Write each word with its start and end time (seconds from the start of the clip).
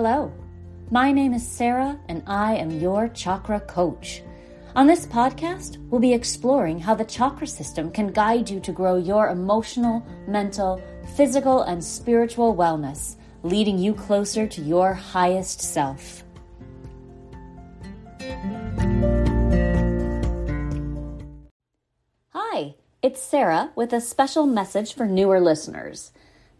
Hello, 0.00 0.32
my 0.92 1.10
name 1.10 1.34
is 1.34 1.44
Sarah, 1.44 1.98
and 2.06 2.22
I 2.24 2.54
am 2.54 2.70
your 2.70 3.08
chakra 3.08 3.58
coach. 3.58 4.22
On 4.76 4.86
this 4.86 5.04
podcast, 5.04 5.78
we'll 5.90 6.00
be 6.00 6.12
exploring 6.12 6.78
how 6.78 6.94
the 6.94 7.04
chakra 7.04 7.48
system 7.48 7.90
can 7.90 8.12
guide 8.12 8.48
you 8.48 8.60
to 8.60 8.70
grow 8.70 8.94
your 8.94 9.30
emotional, 9.30 10.06
mental, 10.28 10.80
physical, 11.16 11.62
and 11.62 11.82
spiritual 11.82 12.54
wellness, 12.54 13.16
leading 13.42 13.76
you 13.76 13.92
closer 13.92 14.46
to 14.46 14.60
your 14.60 14.94
highest 14.94 15.60
self. 15.60 16.22
Hi, 22.28 22.76
it's 23.02 23.20
Sarah 23.20 23.72
with 23.74 23.92
a 23.92 24.00
special 24.00 24.46
message 24.46 24.94
for 24.94 25.06
newer 25.06 25.40
listeners. 25.40 26.12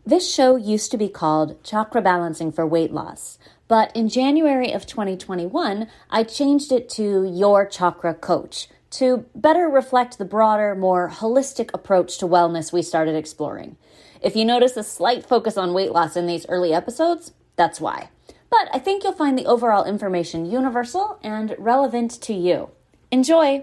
This 0.09 0.33
show 0.33 0.57
used 0.57 0.91
to 0.93 0.97
be 0.97 1.11
called 1.11 1.63
Chakra 1.63 2.01
Balancing 2.01 2.51
for 2.51 2.67
Weight 2.67 2.95
Loss, 2.95 3.39
but 3.69 3.95
in 3.95 4.09
January 4.09 4.73
of 4.73 4.87
2021, 4.87 5.87
I 6.09 6.25
changed 6.25 6.73
it 6.73 6.89
to 6.93 7.31
Your 7.31 7.67
Chakra 7.67 8.15
Coach 8.15 8.69
to 8.93 9.27
better 9.35 9.69
reflect 9.69 10.17
the 10.17 10.25
broader, 10.25 10.75
more 10.75 11.11
holistic 11.11 11.69
approach 11.75 12.17
to 12.17 12.27
wellness 12.27 12.73
we 12.73 12.81
started 12.81 13.17
exploring. 13.17 13.77
If 14.23 14.35
you 14.35 14.47
notice 14.47 14.79
a 14.79 14.83
slight 14.83 15.27
focus 15.27 15.59
on 15.59 15.75
weight 15.75 15.93
loss 15.93 16.17
in 16.17 16.27
these 16.27 16.47
early 16.49 16.73
episodes, 16.73 17.33
that's 17.57 17.79
why. 17.79 18.09
But 18.49 18.71
I 18.73 18.79
think 18.79 19.05
you'll 19.05 19.13
find 19.13 19.39
the 19.39 19.45
overall 19.45 19.85
information 19.85 20.51
universal 20.51 21.19
and 21.23 21.55
relevant 21.59 22.13
to 22.23 22.33
you. 22.33 22.71
Enjoy! 23.11 23.63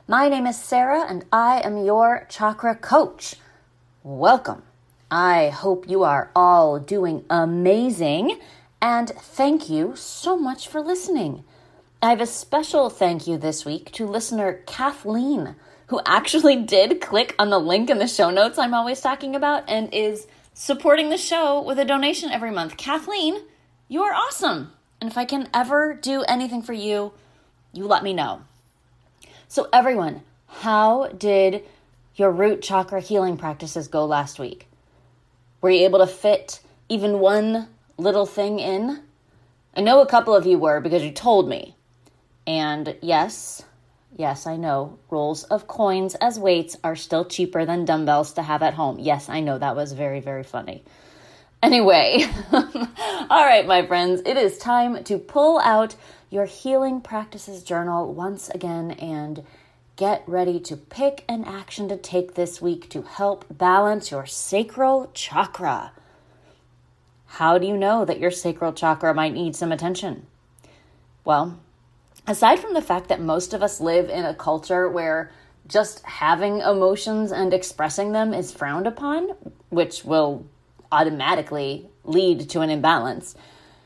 My 0.11 0.27
name 0.27 0.45
is 0.45 0.57
Sarah, 0.57 1.05
and 1.07 1.23
I 1.31 1.61
am 1.61 1.85
your 1.85 2.27
chakra 2.29 2.75
coach. 2.75 3.35
Welcome. 4.03 4.63
I 5.09 5.47
hope 5.47 5.87
you 5.87 6.03
are 6.03 6.31
all 6.35 6.79
doing 6.79 7.23
amazing, 7.29 8.37
and 8.81 9.07
thank 9.07 9.69
you 9.69 9.95
so 9.95 10.35
much 10.35 10.67
for 10.67 10.81
listening. 10.81 11.45
I 12.01 12.09
have 12.09 12.19
a 12.19 12.25
special 12.25 12.89
thank 12.89 13.25
you 13.25 13.37
this 13.37 13.63
week 13.63 13.89
to 13.93 14.05
listener 14.05 14.61
Kathleen, 14.65 15.55
who 15.87 16.01
actually 16.05 16.57
did 16.75 16.99
click 16.99 17.33
on 17.39 17.49
the 17.49 17.57
link 17.57 17.89
in 17.89 17.97
the 17.97 18.05
show 18.05 18.31
notes 18.31 18.57
I'm 18.57 18.73
always 18.73 18.99
talking 18.99 19.33
about 19.33 19.69
and 19.69 19.93
is 19.93 20.27
supporting 20.53 21.09
the 21.09 21.17
show 21.17 21.61
with 21.61 21.79
a 21.79 21.85
donation 21.85 22.31
every 22.31 22.51
month. 22.51 22.75
Kathleen, 22.75 23.37
you 23.87 24.03
are 24.03 24.13
awesome. 24.13 24.73
And 24.99 25.09
if 25.09 25.17
I 25.17 25.23
can 25.23 25.47
ever 25.53 25.93
do 25.93 26.23
anything 26.23 26.63
for 26.63 26.73
you, 26.73 27.13
you 27.71 27.87
let 27.87 28.03
me 28.03 28.11
know. 28.11 28.41
So, 29.51 29.67
everyone, 29.73 30.21
how 30.47 31.07
did 31.09 31.65
your 32.15 32.31
root 32.31 32.61
chakra 32.61 33.01
healing 33.01 33.35
practices 33.35 33.89
go 33.89 34.05
last 34.05 34.39
week? 34.39 34.69
Were 35.59 35.69
you 35.69 35.83
able 35.83 35.99
to 35.99 36.07
fit 36.07 36.61
even 36.87 37.19
one 37.19 37.67
little 37.97 38.25
thing 38.25 38.59
in? 38.59 39.01
I 39.75 39.81
know 39.81 39.99
a 39.99 40.05
couple 40.05 40.33
of 40.33 40.45
you 40.45 40.57
were 40.57 40.79
because 40.79 41.03
you 41.03 41.11
told 41.11 41.49
me. 41.49 41.75
And 42.47 42.95
yes, 43.01 43.65
yes, 44.15 44.47
I 44.47 44.55
know 44.55 44.97
rolls 45.09 45.43
of 45.43 45.67
coins 45.67 46.15
as 46.21 46.39
weights 46.39 46.77
are 46.81 46.95
still 46.95 47.25
cheaper 47.25 47.65
than 47.65 47.83
dumbbells 47.83 48.31
to 48.35 48.43
have 48.43 48.63
at 48.63 48.75
home. 48.75 48.99
Yes, 48.99 49.27
I 49.27 49.41
know 49.41 49.57
that 49.57 49.75
was 49.75 49.91
very, 49.91 50.21
very 50.21 50.43
funny. 50.43 50.81
Anyway, 51.61 52.25
all 52.51 53.45
right, 53.45 53.67
my 53.67 53.85
friends, 53.85 54.21
it 54.25 54.35
is 54.35 54.57
time 54.57 55.03
to 55.03 55.19
pull 55.19 55.59
out 55.59 55.95
your 56.31 56.45
healing 56.45 56.99
practices 56.99 57.61
journal 57.61 58.11
once 58.11 58.49
again 58.49 58.91
and 58.91 59.43
get 59.95 60.23
ready 60.25 60.59
to 60.59 60.75
pick 60.75 61.23
an 61.29 61.43
action 61.43 61.87
to 61.87 61.95
take 61.97 62.33
this 62.33 62.63
week 62.63 62.89
to 62.89 63.03
help 63.03 63.45
balance 63.55 64.09
your 64.09 64.25
sacral 64.25 65.11
chakra. 65.13 65.91
How 67.27 67.59
do 67.59 67.67
you 67.67 67.77
know 67.77 68.05
that 68.05 68.19
your 68.19 68.31
sacral 68.31 68.73
chakra 68.73 69.13
might 69.13 69.33
need 69.33 69.55
some 69.55 69.71
attention? 69.71 70.25
Well, 71.23 71.59
aside 72.25 72.57
from 72.57 72.73
the 72.73 72.81
fact 72.81 73.07
that 73.09 73.21
most 73.21 73.53
of 73.53 73.61
us 73.61 73.79
live 73.79 74.09
in 74.09 74.25
a 74.25 74.33
culture 74.33 74.89
where 74.89 75.31
just 75.67 76.03
having 76.05 76.61
emotions 76.61 77.31
and 77.31 77.53
expressing 77.53 78.13
them 78.13 78.33
is 78.33 78.51
frowned 78.51 78.87
upon, 78.87 79.29
which 79.69 80.03
will 80.03 80.47
automatically 80.91 81.89
lead 82.03 82.49
to 82.49 82.61
an 82.61 82.69
imbalance. 82.69 83.35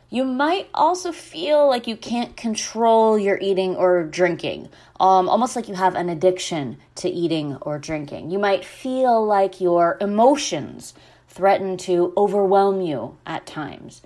You 0.09 0.23
might 0.23 0.69
also 0.73 1.11
feel 1.11 1.67
like 1.67 1.87
you 1.87 1.97
can't 1.97 2.37
control 2.37 3.17
your 3.17 3.39
eating 3.39 3.75
or 3.75 4.03
drinking, 4.03 4.69
um, 4.99 5.27
almost 5.27 5.55
like 5.55 5.67
you 5.67 5.75
have 5.75 5.95
an 5.95 6.09
addiction 6.09 6.77
to 6.95 7.09
eating 7.09 7.57
or 7.61 7.79
drinking. 7.79 8.31
You 8.31 8.39
might 8.39 8.63
feel 8.63 9.25
like 9.25 9.59
your 9.59 9.97
emotions 9.99 10.93
threaten 11.27 11.75
to 11.77 12.13
overwhelm 12.15 12.81
you 12.81 13.17
at 13.25 13.45
times. 13.45 14.01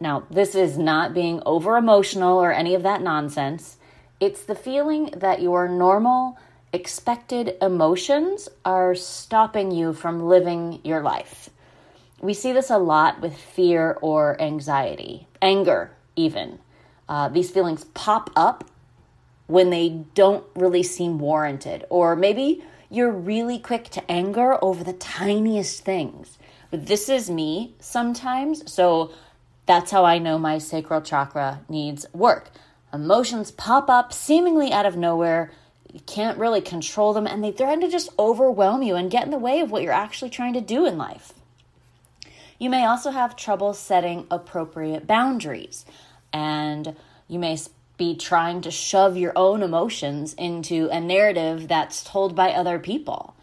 Now, 0.00 0.24
this 0.30 0.54
is 0.54 0.76
not 0.76 1.14
being 1.14 1.40
over 1.46 1.76
emotional 1.76 2.38
or 2.38 2.52
any 2.52 2.74
of 2.74 2.82
that 2.82 3.00
nonsense. 3.00 3.76
It's 4.20 4.44
the 4.44 4.54
feeling 4.54 5.10
that 5.16 5.40
your 5.40 5.68
normal, 5.68 6.38
expected 6.72 7.56
emotions 7.62 8.48
are 8.64 8.94
stopping 8.94 9.70
you 9.70 9.92
from 9.94 10.26
living 10.26 10.80
your 10.84 11.02
life. 11.02 11.48
We 12.20 12.32
see 12.32 12.52
this 12.52 12.70
a 12.70 12.78
lot 12.78 13.20
with 13.20 13.36
fear 13.36 13.98
or 14.00 14.40
anxiety, 14.40 15.26
anger, 15.42 15.90
even. 16.16 16.58
Uh, 17.08 17.28
these 17.28 17.50
feelings 17.50 17.84
pop 17.84 18.30
up 18.34 18.64
when 19.46 19.70
they 19.70 20.04
don't 20.14 20.44
really 20.54 20.82
seem 20.82 21.18
warranted, 21.18 21.84
or 21.90 22.16
maybe 22.16 22.64
you're 22.90 23.12
really 23.12 23.58
quick 23.58 23.90
to 23.90 24.10
anger 24.10 24.62
over 24.64 24.82
the 24.82 24.92
tiniest 24.92 25.84
things. 25.84 26.38
But 26.70 26.86
this 26.86 27.08
is 27.08 27.30
me 27.30 27.74
sometimes, 27.78 28.70
so 28.72 29.12
that's 29.66 29.90
how 29.90 30.04
I 30.04 30.18
know 30.18 30.38
my 30.38 30.58
sacral 30.58 31.02
chakra 31.02 31.60
needs 31.68 32.06
work. 32.12 32.50
Emotions 32.92 33.50
pop 33.50 33.90
up 33.90 34.12
seemingly 34.12 34.72
out 34.72 34.86
of 34.86 34.96
nowhere. 34.96 35.52
You 35.92 36.00
can't 36.00 36.38
really 36.38 36.60
control 36.60 37.12
them, 37.12 37.26
and 37.26 37.44
they 37.44 37.52
threaten 37.52 37.80
to 37.82 37.88
just 37.88 38.08
overwhelm 38.18 38.82
you 38.82 38.94
and 38.94 39.10
get 39.10 39.24
in 39.24 39.30
the 39.30 39.38
way 39.38 39.60
of 39.60 39.70
what 39.70 39.82
you're 39.82 39.92
actually 39.92 40.30
trying 40.30 40.54
to 40.54 40.60
do 40.60 40.86
in 40.86 40.96
life. 40.96 41.32
You 42.58 42.70
may 42.70 42.86
also 42.86 43.10
have 43.10 43.36
trouble 43.36 43.74
setting 43.74 44.26
appropriate 44.30 45.06
boundaries, 45.06 45.84
and 46.32 46.96
you 47.28 47.38
may 47.38 47.58
be 47.96 48.14
trying 48.14 48.60
to 48.62 48.70
shove 48.70 49.16
your 49.16 49.32
own 49.36 49.62
emotions 49.62 50.34
into 50.34 50.88
a 50.90 51.00
narrative 51.00 51.68
that's 51.68 52.04
told 52.04 52.34
by 52.34 52.52
other 52.52 52.78
people, 52.78 53.34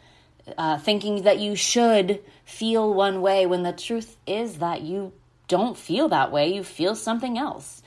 uh, 0.58 0.78
thinking 0.78 1.24
that 1.24 1.40
you 1.40 1.56
should 1.56 2.22
feel 2.46 2.94
one 2.94 3.22
way 3.22 3.46
when 3.46 3.64
the 3.64 3.74
truth 3.74 4.18
is 4.28 4.58
that 4.58 4.82
you 4.82 5.12
don't 5.48 5.78
feel 5.78 6.08
that 6.10 6.32
way, 6.32 6.54
you 6.54 6.64
feel 6.64 6.96
something 6.96 7.38
else. 7.38 7.82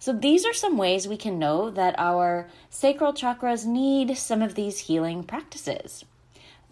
So, 0.00 0.12
these 0.12 0.44
are 0.44 0.54
some 0.54 0.76
ways 0.76 1.08
we 1.08 1.16
can 1.16 1.40
know 1.40 1.70
that 1.70 1.96
our 1.98 2.48
sacral 2.70 3.12
chakras 3.12 3.66
need 3.66 4.16
some 4.16 4.42
of 4.42 4.54
these 4.54 4.78
healing 4.78 5.24
practices. 5.24 6.04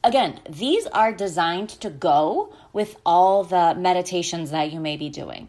Again, 0.06 0.38
these 0.48 0.86
are 0.86 1.10
designed 1.10 1.68
to 1.80 1.90
go 1.90 2.54
with 2.72 2.94
all 3.04 3.42
the 3.42 3.74
meditations 3.76 4.52
that 4.52 4.72
you 4.72 4.78
may 4.78 4.96
be 4.96 5.08
doing. 5.08 5.48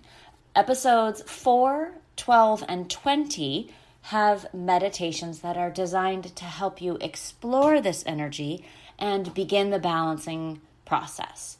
Episodes 0.56 1.22
4, 1.28 1.92
12, 2.16 2.64
and 2.68 2.90
20 2.90 3.72
have 4.02 4.52
meditations 4.56 5.42
that 5.42 5.58
are 5.58 5.70
designed 5.70 6.36
to 6.36 6.46
help 6.46 6.82
you 6.82 6.98
explore 7.00 7.80
this 7.82 8.04
energy 8.08 8.66
and 8.98 9.32
begin 9.36 9.70
the 9.70 9.78
balancing 9.78 10.60
process. 10.86 11.60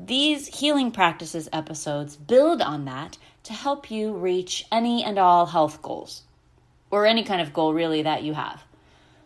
These 0.00 0.58
healing 0.58 0.90
practices 0.90 1.48
episodes 1.52 2.16
build 2.16 2.60
on 2.60 2.86
that 2.86 3.18
to 3.44 3.52
help 3.52 3.88
you 3.88 4.12
reach 4.12 4.66
any 4.72 5.04
and 5.04 5.16
all 5.16 5.46
health 5.46 5.80
goals, 5.80 6.24
or 6.90 7.06
any 7.06 7.22
kind 7.22 7.40
of 7.40 7.52
goal 7.52 7.72
really 7.72 8.02
that 8.02 8.24
you 8.24 8.34
have. 8.34 8.64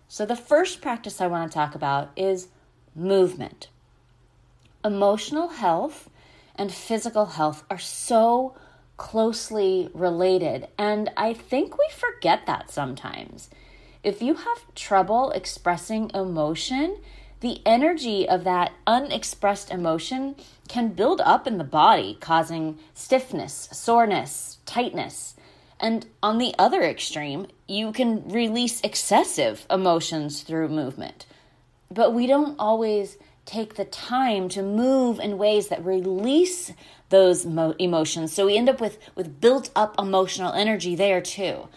So, 0.07 0.27
the 0.27 0.37
first 0.37 0.83
practice 0.83 1.23
I 1.23 1.29
want 1.29 1.51
to 1.51 1.55
talk 1.55 1.75
about 1.75 2.11
is 2.15 2.49
movement. 3.01 3.69
Emotional 4.85 5.49
health 5.49 6.11
and 6.55 6.73
physical 6.73 7.27
health 7.27 7.65
are 7.71 7.79
so 7.79 8.55
closely 8.97 9.89
related, 9.95 10.69
and 10.77 11.11
I 11.17 11.33
think 11.33 11.79
we 11.79 11.89
forget 11.97 12.47
that 12.47 12.71
sometimes. 12.71 13.49
If 14.05 14.21
you 14.21 14.35
have 14.35 14.75
trouble 14.75 15.31
expressing 15.31 16.11
emotion, 16.15 16.99
the 17.41 17.61
energy 17.65 18.29
of 18.29 18.45
that 18.45 18.73
unexpressed 18.87 19.71
emotion 19.71 20.37
can 20.69 20.89
build 20.89 21.23
up 21.23 21.47
in 21.47 21.57
the 21.57 21.65
body, 21.65 22.19
causing 22.21 22.79
stiffness, 22.93 23.71
soreness, 23.73 24.59
tightness. 24.67 25.35
And 25.79 26.07
on 26.23 26.37
the 26.37 26.55
other 26.59 26.83
extreme, 26.83 27.47
you 27.67 27.93
can 27.93 28.29
release 28.29 28.83
excessive 28.83 29.65
emotions 29.71 30.43
through 30.43 30.69
movement. 30.69 31.25
But 31.93 32.15
we 32.15 32.27
don't 32.27 32.59
always 32.59 33.19
take 33.45 33.75
the 33.75 33.85
time 33.85 34.49
to 34.51 34.63
move 34.63 35.19
in 35.19 35.39
ways 35.39 35.69
that 35.69 35.85
release 35.85 36.73
those 37.09 37.45
mo- 37.45 37.75
emotions. 37.79 38.33
So 38.33 38.47
we 38.47 38.57
end 38.57 38.69
up 38.69 38.81
with, 38.81 38.99
with 39.17 39.41
built 39.41 39.71
up 39.75 39.99
emotional 39.99 40.53
energy 40.53 40.95
there 40.95 41.21
too. 41.21 41.69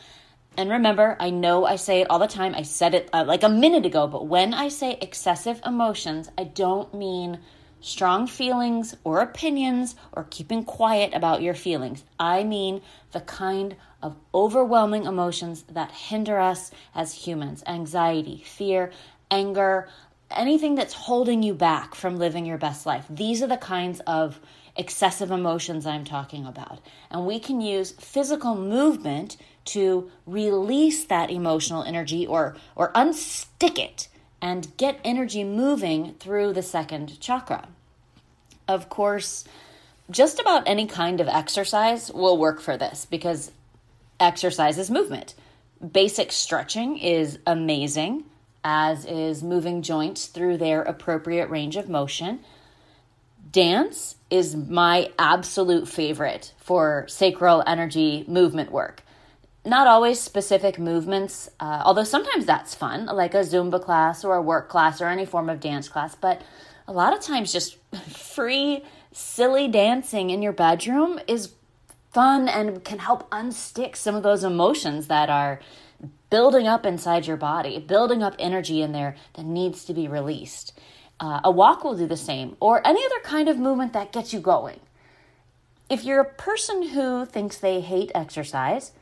And 0.56 0.69
remember, 0.69 1.18
I 1.19 1.31
know 1.31 1.65
I 1.65 1.77
say 1.77 2.01
it 2.01 2.10
all 2.12 2.19
the 2.19 2.27
time. 2.27 2.54
I 2.54 2.62
said 2.62 2.94
it 2.94 3.10
uh, 3.12 3.24
like 3.25 3.42
a 3.42 3.50
minute 3.50 3.88
ago, 3.88 4.06
but 4.06 4.27
when 4.27 4.54
I 4.54 4.68
say 4.68 4.98
excessive 5.01 5.60
emotions, 5.65 6.30
I 6.38 6.44
don't 6.44 6.94
mean 6.94 7.39
strong 7.81 8.27
feelings 8.27 8.95
or 9.04 9.19
opinions 9.19 9.95
or 10.13 10.27
keeping 10.30 10.63
quiet 10.63 11.13
about 11.13 11.42
your 11.42 11.56
feelings. 11.56 12.04
I 12.19 12.44
mean 12.44 12.81
the 13.12 13.19
kind 13.21 13.75
of 14.01 14.16
overwhelming 14.33 15.06
emotions 15.06 15.63
that 15.69 15.92
hinder 15.92 16.39
us 16.39 16.71
as 16.94 17.13
humans 17.13 17.63
anxiety, 17.66 18.44
fear, 18.45 18.92
anger, 19.33 19.89
anything 20.31 20.75
that's 20.75 20.94
holding 20.94 21.41
you 21.44 21.53
back 21.53 21.95
from 21.95 22.18
living 22.18 22.45
your 22.45 22.57
best 22.57 22.85
life. 22.85 23.06
These 23.09 23.41
are 23.41 23.47
the 23.47 23.57
kinds 23.57 24.00
of 24.01 24.39
excessive 24.75 25.31
emotions 25.31 25.85
I'm 25.85 26.06
talking 26.06 26.45
about. 26.45 26.80
And 27.09 27.25
we 27.25 27.39
can 27.39 27.59
use 27.62 27.91
physical 27.91 28.56
movement 28.56 29.38
to 29.65 30.12
release 30.25 31.06
that 31.06 31.30
emotional 31.31 31.83
energy 31.83 32.25
or 32.27 32.56
or 32.75 32.91
unstick 32.94 33.80
it 33.80 34.07
and 34.41 34.75
get 34.77 35.00
energy 35.03 35.44
moving 35.44 36.15
through 36.19 36.53
the 36.53 36.62
second 36.62 37.19
chakra. 37.19 37.68
Of 38.68 38.89
course, 38.89 39.45
just 40.12 40.39
about 40.39 40.68
any 40.68 40.85
kind 40.85 41.21
of 41.21 41.27
exercise 41.27 42.12
will 42.12 42.38
work 42.38 42.59
for 42.62 42.77
this 42.77 43.06
because 43.06 43.51
exercise 44.19 44.77
is 44.77 44.91
movement. 44.91 45.33
Basic 45.91 46.31
stretching 46.31 46.97
is 46.97 47.39
amazing, 47.45 48.25
as 48.63 49.06
is 49.06 49.44
moving 49.44 49.81
joints 49.81 50.27
through 50.27 50.57
their 50.57 50.81
appropriate 50.81 51.50
range 51.50 51.75
of 51.75 51.89
motion. 51.89 52.39
Dance 53.51 54.15
is 54.30 54.56
my 54.56 55.12
absolute 55.19 55.88
favorite 55.88 56.54
for 56.57 57.06
sacral 57.07 57.63
energy 57.68 58.25
movement 58.27 58.71
work 58.71 59.04
not 59.65 59.88
always 59.88 60.19
specific 60.19 60.77
movements, 60.77 61.50
uh, 61.60 61.81
although 61.86 62.04
sometimes 62.04 62.45
that's 62.45 62.75
fun, 62.75 63.06
like 63.06 63.33
a 63.33 63.39
Zumba 63.39 63.81
class 63.81 64.24
or 64.24 64.36
a 64.36 64.42
work 64.42 64.69
class 64.69 65.01
or 65.01 65.07
any 65.07 65.25
form 65.25 65.50
of 65.50 65.59
dance 65.59 65.88
class. 65.88 66.16
But 66.16 66.42
a 66.88 66.92
lot 66.92 67.13
of 67.13 67.21
times, 67.21 67.54
just 67.54 67.77
free, 68.09 68.83
silly 69.12 69.68
dancing 69.68 70.30
in 70.30 70.42
your 70.42 70.51
bedroom 70.51 71.19
is 71.27 71.54
fun 72.12 72.48
and 72.48 72.83
can 72.83 73.00
help 73.00 73.30
unstick 73.31 73.95
some 73.95 74.16
of 74.16 74.24
those 74.24 74.44
emotions 74.44 75.07
that 75.07 75.30
are 75.30 75.59
building 76.29 76.67
up 76.67 76.85
inside 76.85 77.27
your 77.27 77.38
body, 77.38 77.79
building 77.79 78.23
up 78.23 78.35
energy 78.39 78.81
in 78.81 78.91
there 78.91 79.15
that 79.35 79.45
needs 79.45 79.85
to 79.85 79.94
be 79.94 80.07
released. 80.07 80.77
Uh, 81.19 81.41
a 81.44 81.51
walk 81.51 81.83
will 81.83 81.95
do 81.95 82.07
the 82.07 82.17
same, 82.17 82.57
or 82.59 82.85
any 82.85 83.03
other 83.05 83.19
kind 83.23 83.47
of 83.47 83.57
movement 83.57 83.94
that 83.94 84.11
gets 84.11 84.33
you 84.33 84.39
going. 84.39 84.79
If 85.89 86.03
you're 86.03 86.21
a 86.21 86.25
person 86.25 86.89
who 86.89 87.25
thinks 87.25 87.57
they 87.57 87.81
hate 87.81 88.11
exercise, 88.15 88.94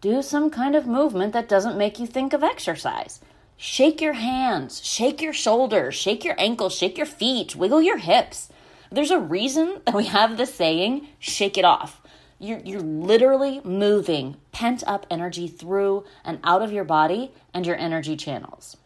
do 0.00 0.20
some 0.20 0.50
kind 0.50 0.74
of 0.74 0.86
movement 0.86 1.32
that 1.32 1.48
doesn't 1.48 1.78
make 1.78 1.98
you 1.98 2.06
think 2.06 2.32
of 2.32 2.42
exercise. 2.42 3.20
Shake 3.56 4.00
your 4.00 4.14
hands, 4.14 4.84
shake 4.84 5.22
your 5.22 5.32
shoulders, 5.32 5.94
shake 5.94 6.24
your 6.24 6.34
ankles, 6.38 6.74
shake 6.74 6.98
your 6.98 7.06
feet, 7.06 7.54
wiggle 7.54 7.80
your 7.80 7.98
hips. 7.98 8.48
There's 8.90 9.10
a 9.10 9.18
reason 9.18 9.80
that 9.86 9.94
we 9.94 10.06
have 10.06 10.36
the 10.36 10.46
saying, 10.46 11.08
shake 11.18 11.56
it 11.56 11.64
off. 11.64 12.02
You're, 12.38 12.60
you're 12.60 12.80
literally 12.80 13.60
moving 13.64 14.36
pent 14.52 14.82
up 14.86 15.06
energy 15.10 15.48
through 15.48 16.04
and 16.24 16.40
out 16.44 16.62
of 16.62 16.72
your 16.72 16.84
body 16.84 17.32
and 17.52 17.66
your 17.66 17.76
energy 17.76 18.16
channels. 18.16 18.76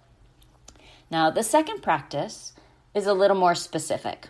Now, 1.11 1.31
the 1.31 1.43
second 1.43 1.83
practice 1.83 2.53
is 2.95 3.06
a 3.06 3.15
little 3.15 3.37
more 3.37 3.55
specific. 3.55 4.29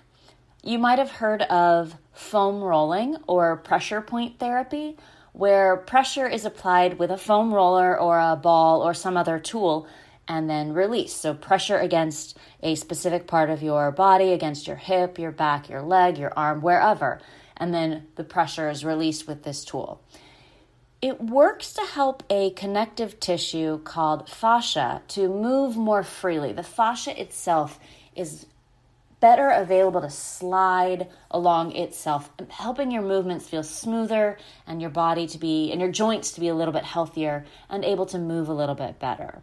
You 0.63 0.79
might 0.79 0.99
have 0.99 1.11
heard 1.11 1.43
of 1.43 1.97
foam 2.13 2.61
rolling 2.63 3.17
or 3.27 3.57
pressure 3.57 4.01
point 4.01 4.39
therapy, 4.39 4.97
where 5.33 5.77
pressure 5.77 6.27
is 6.27 6.45
applied 6.45 6.99
with 6.99 7.11
a 7.11 7.17
foam 7.17 7.55
roller 7.55 7.99
or 7.99 8.19
a 8.19 8.37
ball 8.37 8.83
or 8.83 8.93
some 8.93 9.17
other 9.17 9.39
tool 9.39 9.87
and 10.27 10.49
then 10.49 10.73
release. 10.73 11.15
So, 11.15 11.33
pressure 11.33 11.79
against 11.79 12.37
a 12.63 12.75
specific 12.75 13.27
part 13.27 13.49
of 13.51 13.63
your 13.63 13.91
body, 13.91 14.33
against 14.33 14.67
your 14.67 14.77
hip, 14.77 15.19
your 15.19 15.33
back, 15.33 15.69
your 15.69 15.83
leg, 15.83 16.19
your 16.19 16.33
arm, 16.37 16.61
wherever. 16.61 17.21
And 17.59 17.75
then 17.75 18.07
the 18.15 18.25
pressure 18.25 18.71
is 18.71 18.85
released 18.85 19.27
with 19.27 19.43
this 19.43 19.65
tool. 19.65 20.01
It 21.03 21.21
works 21.21 21.73
to 21.75 21.83
help 21.83 22.23
a 22.31 22.51
connective 22.51 23.21
tissue 23.21 23.79
called 23.79 24.29
fascia 24.29 25.03
to 25.09 25.29
move 25.29 25.77
more 25.77 26.03
freely. 26.03 26.53
The 26.53 26.63
fascia 26.63 27.21
itself 27.21 27.79
is 28.17 28.47
better 29.21 29.51
available 29.51 30.01
to 30.01 30.11
slide 30.11 31.09
along 31.31 31.75
itself, 31.75 32.31
helping 32.51 32.91
your 32.91 33.03
movements 33.03 33.49
feel 33.49 33.63
smoother 33.63 34.39
and 34.67 34.81
your 34.81 34.91
body 34.91 35.27
to 35.27 35.39
be, 35.39 35.71
and 35.73 35.81
your 35.81 35.91
joints 35.91 36.33
to 36.33 36.41
be 36.41 36.49
a 36.49 36.55
little 36.55 36.73
bit 36.73 36.85
healthier 36.85 37.45
and 37.69 37.85
able 37.85 38.07
to 38.07 38.19
move 38.19 38.49
a 38.49 38.55
little 38.55 38.75
bit 38.75 38.99
better. 38.99 39.43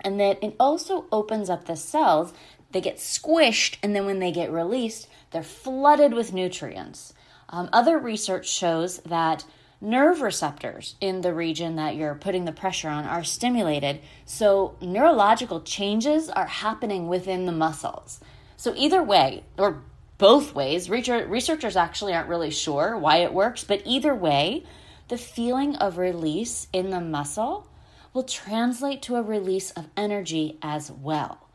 And 0.00 0.18
then 0.18 0.36
it 0.42 0.54
also 0.60 1.06
opens 1.10 1.50
up 1.50 1.64
the 1.64 1.76
cells. 1.76 2.32
They 2.70 2.80
get 2.80 2.98
squished, 2.98 3.78
and 3.82 3.94
then 3.94 4.06
when 4.06 4.18
they 4.18 4.30
get 4.30 4.52
released, 4.52 5.08
they're 5.30 5.42
flooded 5.42 6.12
with 6.12 6.32
nutrients. 6.32 7.14
Um, 7.48 7.68
other 7.72 7.98
research 7.98 8.48
shows 8.48 8.98
that 8.98 9.44
nerve 9.80 10.20
receptors 10.20 10.96
in 11.00 11.20
the 11.20 11.32
region 11.32 11.76
that 11.76 11.96
you're 11.96 12.14
putting 12.14 12.44
the 12.44 12.52
pressure 12.52 12.88
on 12.88 13.04
are 13.04 13.24
stimulated, 13.24 14.00
so 14.24 14.76
neurological 14.80 15.60
changes 15.60 16.28
are 16.28 16.46
happening 16.46 17.08
within 17.08 17.46
the 17.46 17.52
muscles. 17.52 18.20
So, 18.56 18.74
either 18.76 19.02
way, 19.02 19.44
or 19.56 19.82
both 20.18 20.54
ways, 20.54 20.90
researchers 20.90 21.76
actually 21.76 22.12
aren't 22.12 22.28
really 22.28 22.50
sure 22.50 22.98
why 22.98 23.18
it 23.18 23.32
works, 23.32 23.62
but 23.62 23.82
either 23.84 24.14
way, 24.14 24.64
the 25.06 25.16
feeling 25.16 25.76
of 25.76 25.96
release 25.96 26.66
in 26.72 26.90
the 26.90 27.00
muscle 27.00 27.68
will 28.12 28.24
translate 28.24 29.00
to 29.02 29.16
a 29.16 29.22
release 29.22 29.70
of 29.70 29.86
energy 29.96 30.58
as 30.60 30.90
well. 30.90 31.46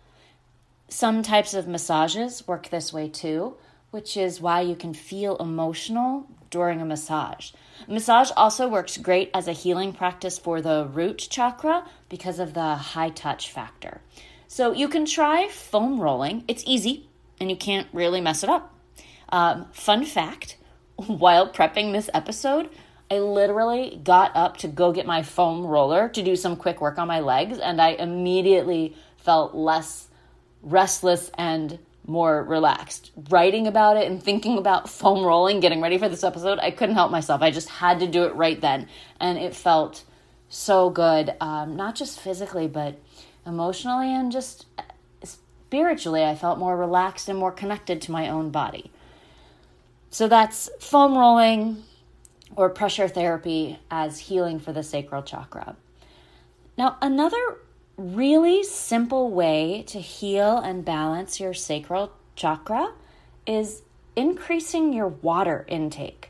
Some 0.88 1.24
types 1.24 1.54
of 1.54 1.68
massages 1.68 2.48
work 2.48 2.70
this 2.70 2.94
way 2.94 3.10
too, 3.10 3.58
which 3.94 4.18
is 4.18 4.42
why 4.42 4.60
you 4.60 4.76
can 4.76 4.92
feel 4.92 5.38
emotional 5.38 6.26
during 6.50 6.82
a 6.82 6.86
massage. 6.86 7.52
Massage 7.88 8.32
also 8.36 8.68
works 8.68 8.98
great 8.98 9.30
as 9.36 9.48
a 9.48 9.52
healing 9.52 9.94
practice 9.94 10.40
for 10.40 10.64
the 10.64 10.90
root 10.92 11.20
chakra 11.30 11.86
because 12.10 12.40
of 12.40 12.56
the 12.56 12.74
high 12.74 13.10
touch 13.10 13.52
factor. 13.52 14.02
So 14.48 14.72
you 14.72 14.88
can 14.88 15.06
try 15.06 15.48
foam 15.48 16.00
rolling. 16.00 16.44
It's 16.48 16.64
easy 16.66 17.08
and 17.40 17.52
you 17.52 17.56
can't 17.56 17.88
really 17.94 18.20
mess 18.20 18.44
it 18.44 18.50
up. 18.50 18.74
Um, 19.30 19.68
fun 19.74 20.06
fact 20.06 20.58
while 20.96 21.54
prepping 21.54 21.94
this 21.94 22.10
episode, 22.16 22.72
I 23.12 23.20
literally 23.20 24.02
got 24.04 24.36
up 24.36 24.58
to 24.58 24.68
go 24.68 24.92
get 24.92 25.06
my 25.06 25.22
foam 25.22 25.68
roller 25.68 26.10
to 26.10 26.24
do 26.24 26.36
some 26.36 26.56
quick 26.56 26.82
work 26.82 26.98
on 26.98 27.08
my 27.08 27.20
legs, 27.20 27.60
and 27.60 27.80
I 27.80 27.90
immediately 27.90 28.96
felt 29.18 29.54
less 29.54 30.08
restless 30.64 31.30
and 31.38 31.78
more 32.06 32.44
relaxed. 32.44 33.12
Writing 33.30 33.68
about 33.68 33.98
it 33.98 34.10
and 34.10 34.22
thinking 34.22 34.58
about 34.58 34.90
foam 35.00 35.24
rolling, 35.24 35.60
getting 35.60 35.82
ready 35.82 35.98
for 35.98 36.10
this 36.10 36.24
episode, 36.24 36.60
I 36.60 36.72
couldn't 36.72 36.96
help 36.96 37.12
myself. 37.12 37.42
I 37.42 37.52
just 37.52 37.70
had 37.70 38.00
to 38.00 38.08
do 38.08 38.24
it 38.24 38.36
right 38.36 38.60
then. 38.60 38.88
And 39.20 39.38
it 39.38 39.56
felt 39.56 40.04
so 40.50 40.90
good, 40.90 41.34
um, 41.42 41.76
not 41.76 41.96
just 41.96 42.20
physically, 42.20 42.68
but 42.68 43.00
emotionally 43.46 44.14
and 44.14 44.32
just 44.32 44.66
spiritually, 45.24 46.24
I 46.24 46.36
felt 46.36 46.60
more 46.60 46.78
relaxed 46.78 47.28
and 47.30 47.40
more 47.40 47.52
connected 47.52 48.02
to 48.04 48.12
my 48.12 48.30
own 48.30 48.52
body. 48.52 48.92
So 50.12 50.28
that's 50.28 50.70
foam 50.80 51.18
rolling 51.18 51.84
or 52.56 52.70
pressure 52.70 53.08
therapy 53.08 53.80
as 53.90 54.20
healing 54.20 54.60
for 54.60 54.72
the 54.72 54.84
sacral 54.84 55.24
chakra. 55.24 55.76
Now, 56.78 56.98
another 57.02 57.58
really 57.98 58.64
simple 58.64 59.30
way 59.30 59.84
to 59.88 60.00
heal 60.00 60.58
and 60.58 60.84
balance 60.84 61.40
your 61.40 61.54
sacral 61.54 62.12
chakra 62.36 62.94
is 63.46 63.84
increasing 64.16 64.94
your 64.94 65.08
water 65.08 65.66
intake. 65.68 66.30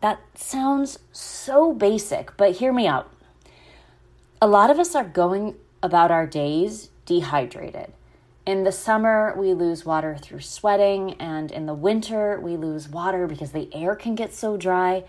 That 0.00 0.20
sounds 0.34 0.98
so 1.12 1.72
basic, 1.72 2.36
but 2.36 2.56
hear 2.56 2.72
me 2.72 2.86
out. 2.86 3.12
A 4.40 4.46
lot 4.46 4.70
of 4.70 4.78
us 4.78 4.94
are 4.94 5.04
going 5.04 5.54
about 5.82 6.10
our 6.10 6.26
days 6.26 6.90
dehydrated. 7.06 7.92
In 8.44 8.64
the 8.64 8.72
summer, 8.72 9.34
we 9.36 9.54
lose 9.54 9.86
water 9.86 10.16
through 10.20 10.40
sweating, 10.40 11.14
and 11.14 11.52
in 11.52 11.66
the 11.66 11.74
winter, 11.74 12.40
we 12.40 12.56
lose 12.56 12.88
water 12.88 13.28
because 13.28 13.52
the 13.52 13.72
air 13.72 13.94
can 13.94 14.16
get 14.16 14.34
so 14.34 14.56
dry. 14.56 15.04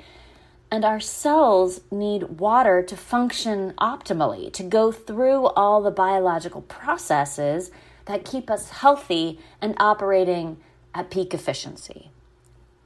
And 0.73 0.83
our 0.83 0.99
cells 0.99 1.81
need 1.91 2.39
water 2.39 2.81
to 2.81 2.97
function 2.97 3.73
optimally, 3.77 4.51
to 4.53 4.63
go 4.63 4.91
through 4.91 5.45
all 5.49 5.83
the 5.83 5.91
biological 5.91 6.63
processes 6.63 7.69
that 8.05 8.25
keep 8.25 8.49
us 8.49 8.71
healthy 8.71 9.39
and 9.61 9.75
operating 9.79 10.57
at 10.95 11.11
peak 11.11 11.31
efficiency. 11.35 12.09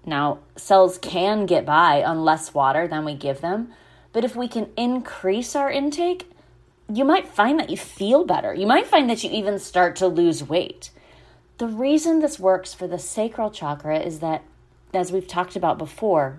Now, 0.05 0.39
cells 0.57 0.97
can 0.97 1.45
get 1.45 1.65
by 1.65 2.03
on 2.03 2.25
less 2.25 2.53
water 2.53 2.89
than 2.89 3.05
we 3.05 3.13
give 3.13 3.39
them, 3.39 3.69
but 4.11 4.25
if 4.25 4.35
we 4.35 4.49
can 4.49 4.67
increase 4.75 5.55
our 5.55 5.71
intake, 5.71 6.29
you 6.93 7.05
might 7.05 7.29
find 7.29 7.57
that 7.57 7.69
you 7.69 7.77
feel 7.77 8.25
better. 8.25 8.53
You 8.53 8.67
might 8.67 8.87
find 8.87 9.09
that 9.09 9.23
you 9.23 9.31
even 9.31 9.59
start 9.59 9.95
to 9.95 10.07
lose 10.07 10.43
weight. 10.43 10.89
The 11.57 11.67
reason 11.67 12.19
this 12.19 12.37
works 12.37 12.73
for 12.73 12.85
the 12.85 12.99
sacral 12.99 13.49
chakra 13.49 13.97
is 13.99 14.19
that, 14.19 14.43
as 14.93 15.13
we've 15.13 15.25
talked 15.25 15.55
about 15.55 15.77
before, 15.77 16.37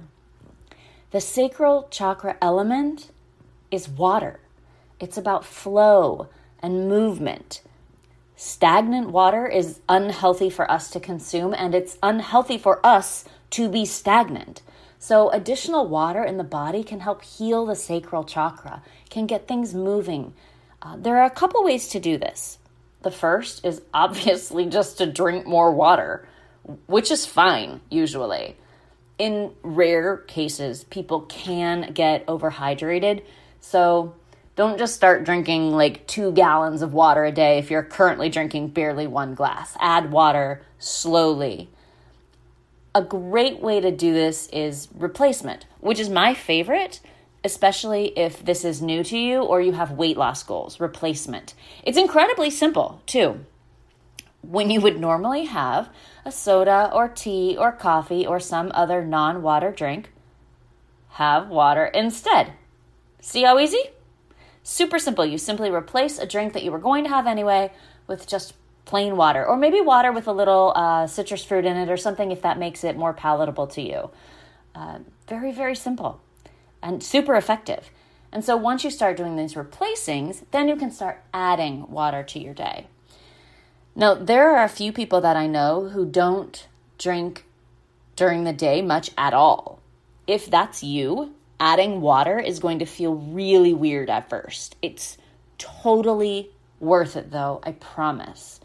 the 1.11 1.21
sacral 1.21 1.88
chakra 1.91 2.37
element 2.43 3.11
is 3.71 3.88
water. 3.88 4.41
It's 5.00 5.17
about 5.17 5.45
flow 5.45 6.29
and 6.61 6.88
movement. 6.88 7.62
Stagnant 8.37 9.11
water 9.11 9.47
is 9.47 9.81
unhealthy 9.88 10.50
for 10.50 10.71
us 10.71 10.91
to 10.91 11.00
consume, 11.00 11.55
and 11.55 11.75
it's 11.75 11.99
unhealthy 12.03 12.59
for 12.59 12.85
us 12.85 13.25
to 13.50 13.69
be 13.69 13.85
stagnant. 13.85 14.62
So, 14.99 15.31
additional 15.31 15.87
water 15.87 16.23
in 16.23 16.37
the 16.37 16.45
body 16.45 16.85
can 16.85 17.00
help 17.00 17.23
heal 17.23 17.65
the 17.65 17.75
sacral 17.75 18.25
chakra, 18.25 18.83
can 19.09 19.27
get 19.27 19.49
things 19.49 19.75
moving. 19.75 20.35
Uh, 20.83 20.97
there 20.97 21.19
are 21.19 21.25
a 21.25 21.31
couple 21.31 21.65
ways 21.65 21.88
to 21.88 22.00
do 22.00 22.19
this. 22.19 22.59
The 23.03 23.11
first 23.11 23.65
is 23.65 23.81
obviously 23.95 24.67
just 24.67 24.99
to 24.99 25.07
drink 25.07 25.47
more 25.47 25.73
water, 25.73 26.29
which 26.87 27.11
is 27.11 27.27
fine 27.27 27.81
usually. 27.88 28.57
In 29.19 29.53
rare 29.63 30.19
cases, 30.19 30.85
people 30.85 31.23
can 31.23 31.93
get 31.93 32.27
overhydrated. 32.27 33.23
So, 33.61 34.15
don't 34.55 34.79
just 34.79 34.95
start 34.95 35.25
drinking 35.25 35.73
like 35.73 36.07
two 36.07 36.33
gallons 36.33 36.83
of 36.83 36.93
water 36.93 37.25
a 37.25 37.33
day 37.33 37.59
if 37.59 37.71
you're 37.71 37.83
currently 37.83 38.29
drinking 38.29 38.69
barely 38.69 39.07
one 39.07 39.35
glass. 39.35 39.77
Add 39.81 40.11
water 40.11 40.63
slowly 40.79 41.69
a 42.99 43.03
great 43.03 43.61
way 43.61 43.81
to 43.81 43.91
do 43.91 44.13
this 44.13 44.49
is 44.49 44.89
replacement, 44.95 45.67
which 45.81 46.01
is 46.01 46.09
my 46.09 46.35
favorite, 46.35 47.01
especially 47.45 48.07
if 48.19 48.45
this 48.45 48.65
is 48.65 48.83
new 48.83 49.05
to 49.05 49.17
you 49.17 49.41
or 49.41 49.61
you 49.61 49.73
have 49.73 49.93
weight 49.93 50.17
loss 50.17 50.43
goals. 50.43 50.81
Replacement. 50.81 51.55
It's 51.85 51.97
incredibly 51.97 52.51
simple, 52.51 53.01
too. 53.07 53.45
When 54.42 54.71
you 54.71 54.80
would 54.80 55.00
normally 55.00 55.45
have 55.45 55.90
a 56.25 56.33
soda 56.33 56.90
or 56.92 57.09
tea 57.09 57.57
or 57.59 57.73
coffee 57.73 58.26
or 58.26 58.40
some 58.40 58.71
other 58.75 59.04
non 59.04 59.42
water 59.42 59.71
drink, 59.71 60.12
have 61.11 61.49
water 61.49 61.87
instead. 61.87 62.52
See 63.21 63.42
how 63.42 63.59
easy? 63.59 63.83
Super 64.62 64.99
simple. 64.99 65.26
You 65.26 65.38
simply 65.38 65.71
replace 65.71 66.18
a 66.18 66.26
drink 66.26 66.52
that 66.52 66.62
you 66.62 66.71
were 66.71 66.78
going 66.78 67.04
to 67.04 67.11
have 67.11 67.26
anyway 67.26 67.73
with 68.07 68.26
just 68.26 68.54
plain 68.85 69.16
water, 69.16 69.45
or 69.45 69.57
maybe 69.57 69.80
water 69.80 70.12
with 70.12 70.26
a 70.26 70.33
little 70.33 70.73
uh, 70.75 71.07
citrus 71.07 71.45
fruit 71.45 71.66
in 71.66 71.76
it 71.76 71.90
or 71.90 71.97
something 71.97 72.30
if 72.33 72.40
that 72.42 72.59
makes 72.59 72.85
it 72.85 72.97
more 72.97 73.12
palatable 73.12 73.66
to 73.66 73.83
you. 73.83 74.11
Uh, 74.75 75.00
very, 75.26 75.52
very 75.52 75.75
simple 75.75 76.21
and 76.83 77.02
super 77.02 77.35
effective. 77.35 77.90
And 78.33 78.45
so 78.45 78.57
once 78.57 78.85
you 78.85 78.90
start 78.90 79.16
doing 79.16 79.37
these 79.37 79.54
replacings, 79.54 80.45
then 80.50 80.68
you 80.68 80.76
can 80.76 80.90
start 80.90 81.23
adding 81.35 81.90
water 81.90 82.23
to 82.23 82.38
your 82.38 82.54
day. 82.54 82.87
Now, 83.99 84.14
there 84.14 84.57
are 84.57 84.62
a 84.62 84.69
few 84.69 84.93
people 84.93 85.21
that 85.23 85.37
I 85.37 85.49
know 85.49 85.88
who 85.88 86.07
don't 86.07 86.69
drink 86.99 87.45
during 88.14 88.45
the 88.45 88.52
day 88.52 88.81
much 88.81 89.11
at 89.19 89.35
all. 89.35 89.81
If 90.28 90.47
that's 90.47 90.85
you, 90.85 91.35
adding 91.59 92.00
water 92.00 92.38
is 92.38 92.61
going 92.61 92.78
to 92.78 92.87
feel 92.87 93.17
really 93.17 93.75
weird 93.75 94.09
at 94.09 94.31
first. 94.31 94.76
It's 94.83 95.19
totally 95.59 96.50
worth 96.78 97.17
it, 97.17 97.33
though, 97.33 97.61
I 97.64 97.73
promise 97.73 98.61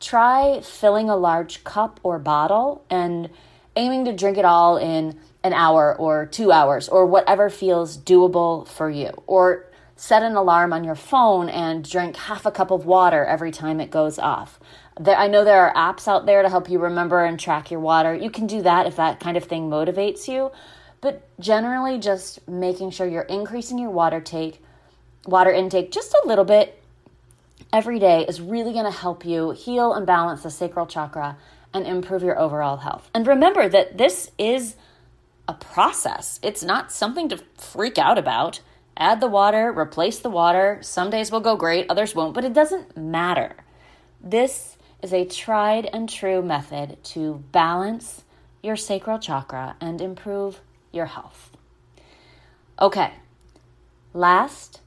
try 0.00 0.60
filling 0.60 1.10
a 1.10 1.16
large 1.16 1.64
cup 1.64 1.98
or 2.02 2.18
bottle 2.18 2.84
and 2.88 3.28
aiming 3.76 4.04
to 4.04 4.12
drink 4.12 4.36
it 4.36 4.44
all 4.44 4.76
in 4.76 5.18
an 5.42 5.52
hour 5.52 5.94
or 5.96 6.26
two 6.26 6.52
hours 6.52 6.88
or 6.88 7.06
whatever 7.06 7.50
feels 7.50 7.96
doable 7.96 8.66
for 8.66 8.90
you. 8.90 9.10
Or 9.26 9.66
set 9.98 10.22
an 10.22 10.36
alarm 10.36 10.72
on 10.72 10.84
your 10.84 10.94
phone 10.94 11.48
and 11.48 11.88
drink 11.88 12.14
half 12.14 12.46
a 12.46 12.52
cup 12.52 12.70
of 12.70 12.86
water 12.86 13.24
every 13.24 13.50
time 13.50 13.80
it 13.80 13.90
goes 13.90 14.16
off. 14.16 14.60
I 15.04 15.26
know 15.26 15.42
there 15.42 15.66
are 15.66 15.74
apps 15.74 16.06
out 16.06 16.24
there 16.24 16.40
to 16.42 16.48
help 16.48 16.70
you 16.70 16.78
remember 16.78 17.24
and 17.24 17.38
track 17.38 17.72
your 17.72 17.80
water. 17.80 18.14
You 18.14 18.30
can 18.30 18.46
do 18.46 18.62
that 18.62 18.86
if 18.86 18.94
that 18.94 19.18
kind 19.18 19.36
of 19.36 19.44
thing 19.44 19.68
motivates 19.68 20.28
you. 20.28 20.52
But 21.00 21.28
generally, 21.40 21.98
just 21.98 22.46
making 22.48 22.90
sure 22.90 23.08
you're 23.08 23.22
increasing 23.22 23.76
your 23.76 23.90
water 23.90 24.20
take, 24.20 24.62
water 25.26 25.50
intake 25.50 25.90
just 25.90 26.12
a 26.12 26.28
little 26.28 26.44
bit 26.44 26.80
every 27.72 27.98
day 27.98 28.24
is 28.28 28.40
really 28.40 28.72
going 28.72 28.84
to 28.84 28.96
help 28.96 29.24
you 29.24 29.50
heal 29.50 29.94
and 29.94 30.06
balance 30.06 30.44
the 30.44 30.50
sacral 30.50 30.86
chakra 30.86 31.36
and 31.74 31.88
improve 31.88 32.22
your 32.22 32.38
overall 32.38 32.76
health. 32.76 33.10
And 33.12 33.26
remember 33.26 33.68
that 33.68 33.98
this 33.98 34.30
is 34.38 34.76
a 35.48 35.54
process, 35.54 36.38
it's 36.42 36.62
not 36.62 36.92
something 36.92 37.28
to 37.30 37.38
freak 37.56 37.98
out 37.98 38.16
about. 38.16 38.60
Add 38.98 39.20
the 39.20 39.28
water, 39.28 39.72
replace 39.72 40.18
the 40.18 40.28
water. 40.28 40.80
Some 40.82 41.08
days 41.08 41.30
will 41.30 41.40
go 41.40 41.54
great, 41.54 41.86
others 41.88 42.16
won't, 42.16 42.34
but 42.34 42.44
it 42.44 42.52
doesn't 42.52 42.96
matter. 42.96 43.56
This 44.20 44.76
is 45.00 45.12
a 45.12 45.24
tried 45.24 45.86
and 45.86 46.08
true 46.08 46.42
method 46.42 47.02
to 47.04 47.44
balance 47.52 48.24
your 48.60 48.74
sacral 48.74 49.20
chakra 49.20 49.76
and 49.80 50.00
improve 50.00 50.60
your 50.92 51.06
health. 51.06 51.52
Okay, 52.80 53.12
last 54.12 54.80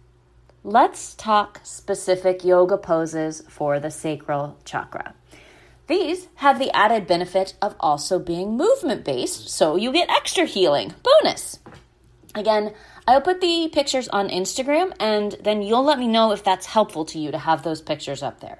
let's 0.63 1.13
talk 1.15 1.61
specific 1.63 2.43
yoga 2.43 2.77
poses 2.77 3.41
for 3.47 3.79
the 3.79 3.89
sacral 3.89 4.57
chakra. 4.65 5.13
These 5.87 6.27
have 6.35 6.59
the 6.59 6.71
added 6.75 7.07
benefit 7.07 7.55
of 7.61 7.75
also 7.79 8.19
being 8.19 8.55
movement 8.55 9.03
based, 9.03 9.49
so 9.49 9.75
you 9.75 9.91
get 9.91 10.09
extra 10.09 10.45
healing. 10.45 10.93
Bonus! 11.03 11.59
Again, 12.33 12.73
I'll 13.07 13.21
put 13.21 13.41
the 13.41 13.69
pictures 13.73 14.07
on 14.09 14.29
Instagram 14.29 14.93
and 14.99 15.35
then 15.43 15.61
you'll 15.61 15.83
let 15.83 15.99
me 15.99 16.07
know 16.07 16.31
if 16.31 16.43
that's 16.43 16.67
helpful 16.67 17.03
to 17.05 17.19
you 17.19 17.31
to 17.31 17.37
have 17.37 17.63
those 17.63 17.81
pictures 17.81 18.23
up 18.23 18.39
there. 18.39 18.59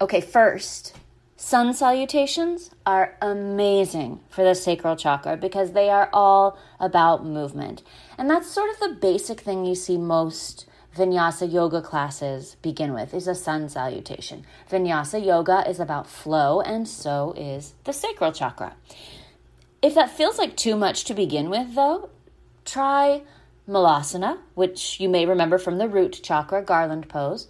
Okay, 0.00 0.20
first, 0.20 0.96
sun 1.36 1.74
salutations 1.74 2.70
are 2.86 3.16
amazing 3.20 4.20
for 4.28 4.44
the 4.44 4.54
sacral 4.54 4.94
chakra 4.94 5.36
because 5.36 5.72
they 5.72 5.90
are 5.90 6.08
all 6.12 6.58
about 6.78 7.24
movement. 7.24 7.82
And 8.16 8.30
that's 8.30 8.50
sort 8.50 8.70
of 8.70 8.78
the 8.78 8.96
basic 9.00 9.40
thing 9.40 9.64
you 9.64 9.74
see 9.74 9.96
most 9.96 10.66
vinyasa 10.96 11.50
yoga 11.50 11.80
classes 11.80 12.56
begin 12.62 12.92
with 12.92 13.14
is 13.14 13.28
a 13.28 13.34
sun 13.34 13.68
salutation. 13.68 14.44
Vinyasa 14.70 15.24
yoga 15.24 15.64
is 15.68 15.80
about 15.80 16.08
flow, 16.08 16.60
and 16.60 16.88
so 16.88 17.34
is 17.36 17.74
the 17.84 17.92
sacral 17.92 18.32
chakra. 18.32 18.74
If 19.82 19.94
that 19.94 20.10
feels 20.10 20.38
like 20.38 20.56
too 20.56 20.76
much 20.76 21.04
to 21.04 21.14
begin 21.14 21.48
with, 21.48 21.74
though, 21.74 22.10
try 22.70 23.22
malasana, 23.68 24.38
which 24.54 25.00
you 25.00 25.08
may 25.08 25.26
remember 25.26 25.58
from 25.58 25.78
the 25.78 25.88
root 25.88 26.20
chakra 26.22 26.62
garland 26.62 27.08
pose, 27.08 27.48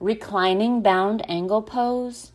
reclining 0.00 0.82
bound 0.82 1.28
angle 1.28 1.62
pose, 1.62 2.32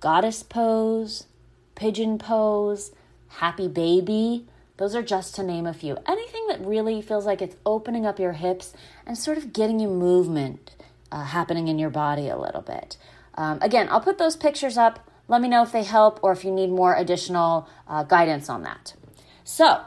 goddess 0.00 0.42
pose, 0.42 1.26
pigeon 1.74 2.18
pose, 2.18 2.92
happy 3.28 3.68
baby 3.68 4.46
those 4.78 4.94
are 4.94 5.02
just 5.02 5.34
to 5.34 5.42
name 5.42 5.66
a 5.66 5.74
few. 5.74 5.98
Anything 6.06 6.46
that 6.48 6.64
really 6.64 7.02
feels 7.02 7.26
like 7.26 7.42
it's 7.42 7.56
opening 7.66 8.06
up 8.06 8.18
your 8.18 8.32
hips 8.32 8.72
and 9.04 9.18
sort 9.18 9.36
of 9.36 9.52
getting 9.52 9.80
you 9.80 9.88
movement 9.88 10.76
uh, 11.10 11.24
happening 11.24 11.66
in 11.66 11.80
your 11.80 11.90
body 11.90 12.28
a 12.28 12.38
little 12.38 12.62
bit. 12.62 12.96
Um, 13.34 13.58
again, 13.60 13.88
I'll 13.90 14.00
put 14.00 14.18
those 14.18 14.36
pictures 14.36 14.78
up. 14.78 15.10
Let 15.26 15.42
me 15.42 15.48
know 15.48 15.64
if 15.64 15.72
they 15.72 15.82
help 15.82 16.20
or 16.22 16.30
if 16.30 16.44
you 16.44 16.52
need 16.52 16.70
more 16.70 16.94
additional 16.94 17.68
uh, 17.88 18.04
guidance 18.04 18.48
on 18.48 18.62
that. 18.62 18.94
So, 19.42 19.80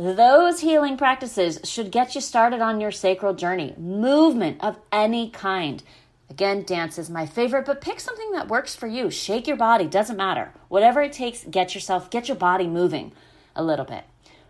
those 0.00 0.60
healing 0.60 0.96
practices 0.96 1.60
should 1.62 1.90
get 1.90 2.14
you 2.14 2.22
started 2.22 2.62
on 2.62 2.80
your 2.80 2.90
sacral 2.90 3.34
journey. 3.34 3.74
Movement 3.76 4.56
of 4.64 4.78
any 4.90 5.28
kind. 5.28 5.82
Again, 6.30 6.62
dance 6.62 6.96
is 6.96 7.10
my 7.10 7.26
favorite, 7.26 7.66
but 7.66 7.82
pick 7.82 8.00
something 8.00 8.32
that 8.32 8.48
works 8.48 8.74
for 8.74 8.86
you. 8.86 9.10
Shake 9.10 9.46
your 9.46 9.58
body, 9.58 9.84
doesn't 9.86 10.16
matter. 10.16 10.54
Whatever 10.68 11.02
it 11.02 11.12
takes, 11.12 11.44
get 11.44 11.74
yourself, 11.74 12.08
get 12.08 12.28
your 12.28 12.36
body 12.38 12.66
moving 12.66 13.12
a 13.54 13.62
little 13.62 13.84
bit. 13.84 14.04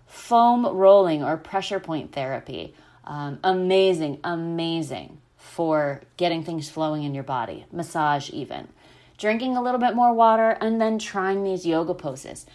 Foam 0.07 0.65
rolling 0.65 1.25
or 1.25 1.37
pressure 1.37 1.81
point 1.81 2.13
therapy. 2.13 2.73
Um, 3.05 3.41
amazing, 3.43 4.21
amazing 4.23 5.19
for 5.37 6.03
getting 6.17 6.45
things 6.45 6.71
flowing 6.71 7.03
in 7.03 7.13
your 7.13 7.25
body. 7.25 7.67
Massage, 7.73 8.31
even. 8.31 8.69
Drinking 9.19 9.57
a 9.57 9.63
little 9.63 9.81
bit 9.81 9.97
more 9.97 10.15
water 10.15 10.51
and 10.61 10.81
then 10.81 11.01
trying 11.01 11.43
these 11.43 11.67
yoga 11.67 11.95
poses. 11.95 12.47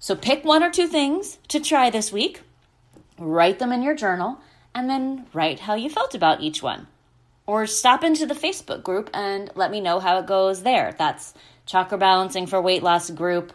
So 0.00 0.14
pick 0.14 0.44
one 0.44 0.62
or 0.62 0.70
two 0.70 0.86
things 0.86 1.38
to 1.48 1.60
try 1.60 1.90
this 1.90 2.12
week, 2.12 2.42
write 3.18 3.58
them 3.58 3.72
in 3.72 3.82
your 3.82 3.96
journal, 3.96 4.38
and 4.74 4.88
then 4.88 5.26
write 5.32 5.60
how 5.60 5.74
you 5.74 5.90
felt 5.90 6.14
about 6.14 6.40
each 6.40 6.62
one. 6.62 6.86
Or 7.46 7.66
stop 7.66 8.04
into 8.04 8.26
the 8.26 8.34
Facebook 8.34 8.82
group 8.82 9.10
and 9.12 9.50
let 9.54 9.70
me 9.70 9.80
know 9.80 9.98
how 9.98 10.18
it 10.18 10.26
goes 10.26 10.62
there. 10.62 10.94
That's 10.96 11.34
Chakra 11.66 11.98
Balancing 11.98 12.46
for 12.46 12.60
Weight 12.60 12.82
Loss 12.82 13.10
group. 13.10 13.52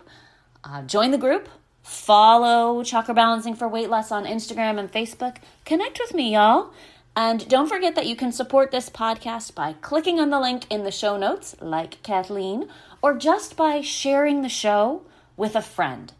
Uh, 0.64 0.82
join 0.82 1.12
the 1.12 1.18
group, 1.18 1.48
Follow 1.82 2.84
Chakra 2.84 3.14
Balancing 3.14 3.56
for 3.56 3.68
Weight 3.68 3.90
Loss 3.90 4.12
on 4.12 4.26
Instagram 4.26 4.80
and 4.80 4.92
Facebook. 4.92 5.38
Connect 5.66 6.00
with 6.00 6.14
me, 6.14 6.34
y'all. 6.34 6.74
And 7.16 7.48
don't 7.48 7.70
forget 7.70 7.96
that 7.96 8.08
you 8.08 8.16
can 8.16 8.32
support 8.32 8.72
this 8.72 8.90
podcast 8.90 9.54
by 9.54 9.74
clicking 9.74 10.20
on 10.20 10.30
the 10.30 10.40
link 10.40 10.66
in 10.70 10.84
the 10.84 10.92
show 10.92 11.16
notes, 11.16 11.56
like 11.62 12.02
Kathleen, 12.04 12.68
or 13.02 13.16
just 13.16 13.56
by 13.56 13.82
sharing 13.82 14.42
the 14.42 14.50
show 14.50 15.04
with 15.38 15.56
a 15.56 15.62
friend. 15.62 16.12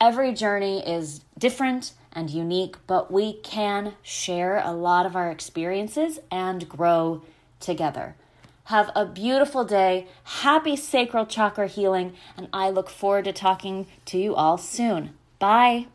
Every 0.00 0.32
journey 0.32 0.86
is 0.86 1.20
different 1.36 1.92
and 2.12 2.30
unique, 2.30 2.76
but 2.86 3.12
we 3.12 3.34
can 3.34 3.94
share 4.02 4.62
a 4.64 4.72
lot 4.72 5.04
of 5.04 5.14
our 5.14 5.30
experiences 5.30 6.18
and 6.30 6.66
grow 6.68 7.22
together. 7.60 8.16
Have 8.64 8.90
a 8.94 9.04
beautiful 9.04 9.64
day. 9.64 10.06
Happy 10.24 10.74
sacral 10.76 11.26
chakra 11.26 11.66
healing, 11.66 12.14
and 12.36 12.48
I 12.52 12.70
look 12.70 12.88
forward 12.88 13.24
to 13.24 13.32
talking 13.32 13.86
to 14.06 14.18
you 14.18 14.34
all 14.34 14.56
soon. 14.56 15.10
Bye. 15.38 15.88